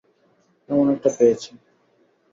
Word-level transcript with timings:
এমন 0.69 0.85
একটা 0.95 1.09
পেয়েছি। 1.17 1.51